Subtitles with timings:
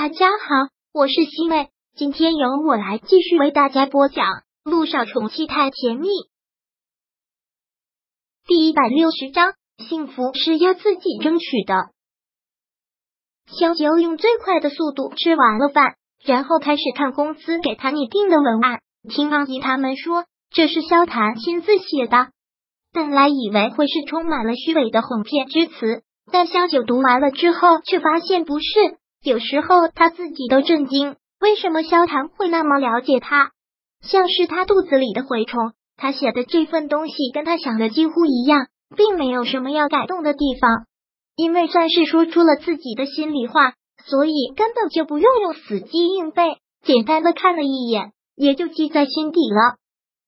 [0.00, 4.26] 大家好，我是西妹，今天由我来继续为大家播讲
[4.62, 6.06] 《路上宠妻太甜蜜》
[8.46, 9.54] 第一百六十章。
[9.78, 11.74] 幸福是要自己争取的。
[13.48, 18.80] 小九用最快的速度吃完了饭，然后开始看公司给他拟定的文案。
[19.10, 22.28] 听阿姨他们说，这是萧谈亲自写的。
[22.92, 28.97] 本来以为会是充满了虚伪的哄骗之词，但萧九读完了之后，却发现不是。
[29.22, 33.50] 有时候他自己都震惊，为什么萧谈会那么了解他？
[34.00, 35.72] 像是他肚子里的蛔虫。
[36.00, 40.86] 他写的这份东西跟他想的几乎一样，并没有什么要改动的地方。
[41.34, 43.72] 因为算是说出了自己的心里话，
[44.04, 49.78] 所以根本就不用用死记硬背，简单的看了一眼，也就记在心底了。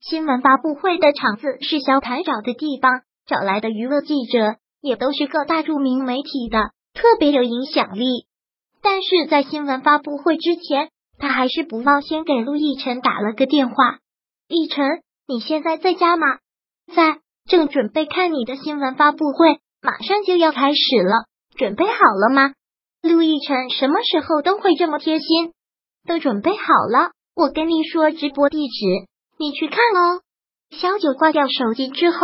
[0.01, 8.27] 新闻发布会的场子是萧谈找的地方，找来的娱乐记者也都是各大著名媒体的，特别有影响力。
[8.83, 13.99] 但是在新闻发布会之前，他还是不忘先给陆亦辰打了个电话。
[14.49, 16.27] 亦辰，你现在在家吗？
[16.95, 22.55] 在，正准备看你的新闻发布会，马上就要开始了，准备好了吗？
[23.03, 25.53] 陆亦辰什么时候都会这么贴心，
[26.07, 26.57] 都准备好
[26.91, 27.13] 了。
[27.37, 28.85] 我跟你说直播地址，
[29.39, 30.21] 你去看哦。
[30.71, 32.19] 小九挂掉手机之后，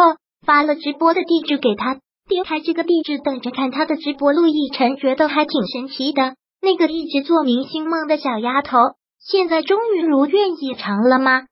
[0.44, 4.32] 发了直播的地址给他，点开这个地址，等着看他的直播。
[4.32, 6.34] 陆亦辰觉得还挺神奇的。
[6.60, 8.78] 那个一直做明星梦的小丫头，
[9.18, 11.42] 现在终于如愿以偿了吗？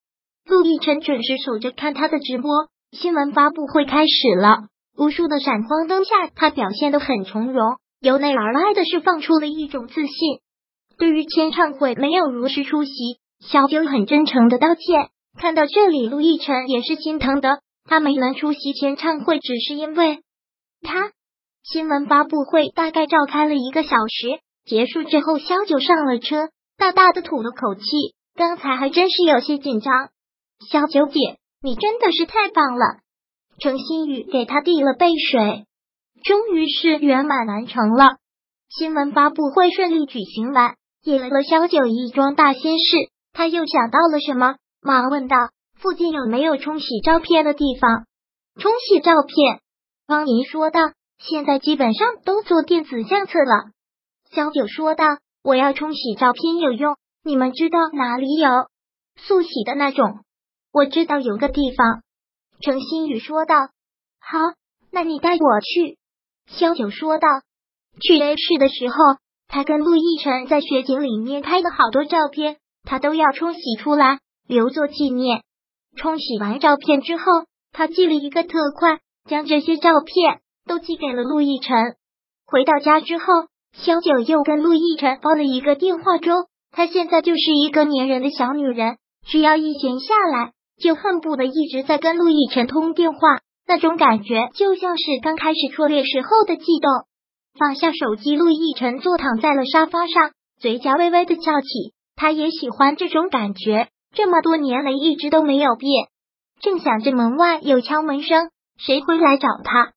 [0.46, 2.50] 陆亦辰准时守着看他的直播，
[2.92, 10.40] 新闻发布会开始了，无数的闪光灯下，他表现的很从容，由内而外的释放出了一种自信。
[10.98, 12.92] 对于签唱会没有如实出席，
[13.40, 15.10] 小九很真诚的道歉。
[15.38, 20.20] 看到这里，陆亦辰也是心疼的，他没能出席签唱会，只是因为
[20.82, 21.10] 他
[21.62, 24.40] 新闻发布会大概召开了一个小时。
[24.64, 26.48] 结束之后，萧九上了车，
[26.78, 27.82] 大大的吐了口气。
[28.34, 30.08] 刚才还真是有些紧张。
[30.70, 32.98] 萧九姐，你真的是太棒了！
[33.60, 35.66] 程新宇给他递了杯水。
[36.24, 38.16] 终于是圆满完成了。
[38.70, 40.74] 新闻发布会顺利举行完，
[41.04, 42.96] 给了萧九一桩大心事。
[43.32, 45.36] 他又想到了什么，忙问道
[45.78, 48.06] ：“附近有没有冲洗照片的地方？”
[48.58, 49.60] 冲洗照片，
[50.06, 50.80] 方莹说道
[51.22, 53.70] ：“现在基本上都做电子相册了。”
[54.30, 55.04] 小九说道
[55.44, 58.48] ：“我要冲洗照片有用，你们知道哪里有
[59.16, 60.24] 速洗的那种？
[60.72, 62.02] 我知道有个地方。”
[62.60, 63.54] 程新宇说道
[64.18, 64.38] ：“好，
[64.90, 65.98] 那你带我去。”
[66.50, 67.28] 萧九说道
[68.00, 68.96] ：“去 A 市的时候，
[69.46, 74.18] 他跟陆亦辰在雪景里面拍了好多照片，他都要冲洗出来
[74.48, 75.42] 留作纪念。
[75.96, 77.24] 冲洗完照片之后，
[77.70, 78.98] 他寄了一个特快，
[79.28, 81.96] 将这些照片都寄给了陆亦辰。
[82.46, 83.24] 回到家之后。”
[83.76, 86.32] 萧九又跟陆亦辰煲了一个电话粥，
[86.70, 88.96] 她现在就是一个粘人的小女人，
[89.26, 93.18] 只要一闲下来，就恨不得一直在跟陆亦辰通电话，
[93.66, 96.90] 那种感觉就像是刚开始初恋时候的悸动。
[97.58, 100.30] 放下手机，陆亦辰坐躺在了沙发上，
[100.60, 101.68] 嘴角微微的翘起，
[102.16, 106.06] 他也喜欢这种感觉，这么多年来一直都没有变。
[106.60, 109.92] 正想着，门外有敲门声，谁会来找他？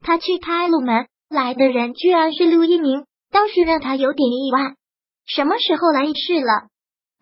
[0.00, 3.04] 他去开了门，来的人居然是陆一鸣。
[3.32, 4.76] 倒是让他有点意外。
[5.26, 6.68] 什么时候来议事了？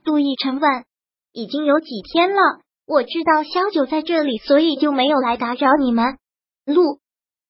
[0.04, 0.84] 陆亦辰问。
[1.32, 2.42] 已经有几天了。
[2.86, 6.18] 我知道萧九在这里，所以就没有来打扰你们。
[6.66, 6.98] 陆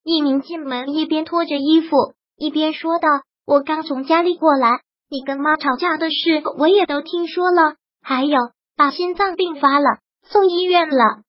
[0.04, 1.96] 一鸣进门，一边脱着衣服，
[2.36, 3.08] 一边说道
[3.46, 7.76] ：“我刚从家里过来，你跟妈吵架的事我也都听说了。
[8.02, 8.38] 还有，
[8.76, 11.22] 爸心脏病发了，送医院了。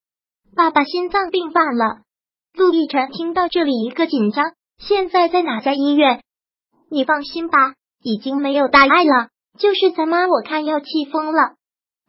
[0.53, 2.02] 爸爸心脏病犯了。”
[2.53, 4.52] 陆亦辰听到这里一个紧张。
[4.78, 6.22] 现在在哪家医院？
[6.94, 11.53] 你放心吧，已经没有大碍了，就是咱妈我看要气疯了。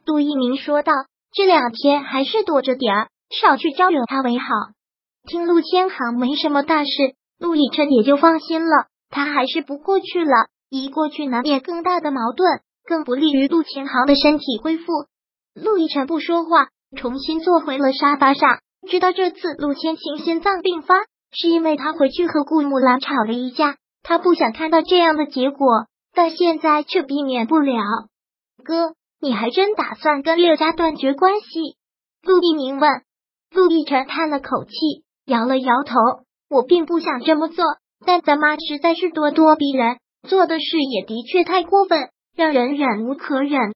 [0.05, 0.91] 杜一鸣说道
[1.31, 4.45] ：“这两天还是躲着点儿，少去招惹他为好。”
[5.25, 6.89] 听陆千行没什么大事，
[7.39, 8.87] 陆亦辰也就放心了。
[9.09, 14.83] 他还是不过去了，一过去难免更大的矛盾，更不利于陆千行的身体恢复。
[15.55, 18.59] 陆亦辰不说话，重新坐回了沙发上。
[18.89, 20.95] 知道这次陆千行心脏病发，
[21.31, 23.77] 是因为他回去和顾木兰吵了一架。
[24.03, 27.81] 他不想看到这样的结果，但现在却避免不了。
[28.63, 31.77] 哥，你还真打算跟六家断绝关系？
[32.21, 33.01] 陆一鸣问。
[33.51, 34.71] 陆亦辰叹了口气，
[35.25, 35.95] 摇了摇头
[36.49, 37.63] ：“我并不想这么做，
[38.05, 39.97] 但咱妈实在是咄咄逼人，
[40.27, 43.73] 做的事也的确太过分，让人忍无可忍。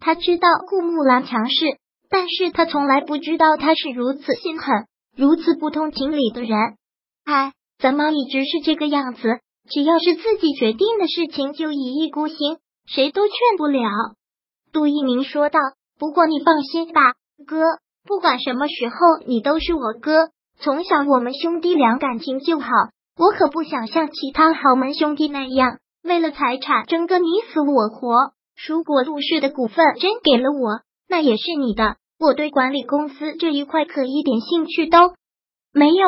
[0.00, 1.78] 他知道顾木兰强势，
[2.08, 6.58] 但是他从来不知道他是如此心狠、如此不通情理的人。
[7.24, 13.88] 哎，咱妈一直是这个样子。”只要是自己决定的事情，就一意孤行，谁都劝不了。
[14.72, 15.58] 杜一鸣说道
[15.98, 17.14] ：“不过你放心吧，
[17.46, 17.60] 哥，
[18.06, 20.30] 不管什么时候，你都是我哥。
[20.58, 22.68] 从小我们兄弟俩感情就好，
[23.16, 28.32] 我可不想像其他豪门兄弟那样，为了财产争个你死我活。
[28.66, 31.96] 如果陆氏的股份真给了我，那也是你的。
[32.18, 34.98] 我对管理公司这一块可一点兴趣都
[35.72, 36.06] 没有。”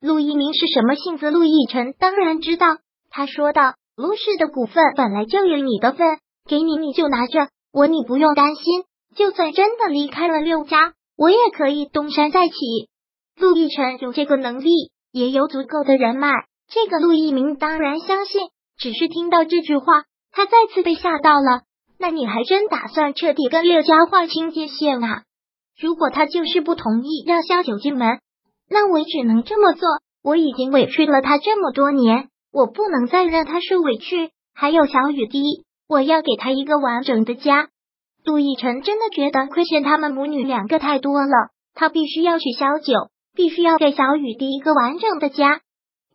[0.00, 1.30] 陆一鸣是什么性子？
[1.30, 2.66] 陆亦辰当然知道。
[3.10, 6.18] 他说道：“陆氏的股份本来就有你的份，
[6.48, 7.48] 给你你就拿着。
[7.72, 8.84] 我你不用担心，
[9.16, 12.54] 就算真的离开了六家，我也可以东山再起。”
[13.40, 14.70] 陆亦辰有这个能力，
[15.10, 16.30] 也有足够的人脉，
[16.68, 18.48] 这个陆一鸣当然相信。
[18.78, 21.62] 只是听到这句话，他再次被吓到了。
[21.98, 25.22] 那你还真打算彻底跟六家划清界限啊？
[25.80, 28.20] 如果他就是不同意让萧九进门，
[28.68, 29.88] 那我只能这么做。
[30.22, 32.28] 我已经委屈了他这么多年。
[32.50, 35.42] 我不能再让他受委屈，还有小雨滴，
[35.86, 37.68] 我要给他一个完整的家。
[38.24, 42.94] 陆亦辰真的觉得亏欠他们母女两个太多了，他必须要娶小九，
[43.34, 45.60] 必须要给小雨滴一个完整的家。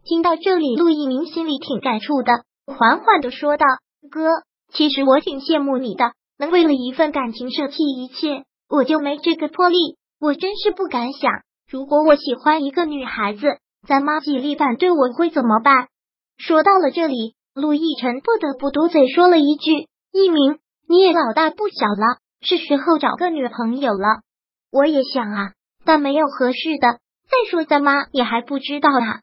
[0.04, 3.66] 听到这里，陆一鸣心里挺感触的，缓缓的说道
[4.12, 4.28] ：“哥，
[4.74, 9.78] 其实我挺羡慕你的，能为了一份感情舍弃一切，我就没这个魄力。
[10.20, 11.32] 我真是不敢想，
[11.70, 13.58] 如果我喜欢一个女孩子，
[13.88, 15.88] 咱妈极力反对，我会怎么办？”
[16.38, 24.22] 说到了这里，陆亦辰不得不嘟嘴说了一句：“一鸣，你也老大不小了，是时候找个女朋友了。”
[24.72, 25.52] 我也想啊，
[25.86, 27.00] 但没有合适的。
[27.26, 29.22] 再说咱妈也还不知道啊，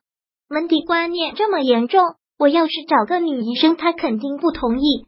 [0.48, 2.02] 门第观念这么严重。
[2.38, 5.06] 我要是找个女医生，她肯定不同意。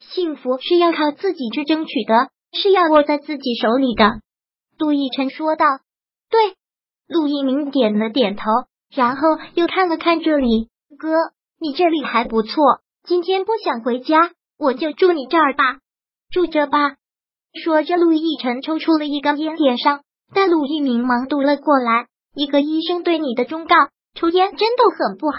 [0.00, 4.20] 幸福是要靠自己去争取的，是要握在自己手里的。
[4.78, 5.64] 陆亦辰说道
[6.28, 6.56] ：“对。”
[7.06, 8.42] 陆一鸣点了点头，
[8.90, 9.22] 然后
[9.54, 11.08] 又看了看这里，哥。
[11.60, 15.78] 你这里还不错，今天不想回家，我就住你这儿吧，
[16.30, 16.96] 住着吧。
[17.54, 20.02] 说着，陆亦辰抽出了一根烟，点上，
[20.34, 22.08] 但陆一鸣忙读了过来。
[22.34, 23.74] 一个医生对你的忠告，
[24.14, 25.38] 抽烟真的很不好。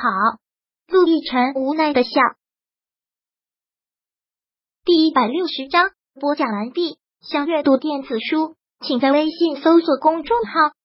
[0.88, 2.10] 陆亦辰无奈的笑。
[4.86, 6.98] 第一百六十章播讲完毕。
[7.22, 10.72] 想阅读电子书，请在微信搜索公众号“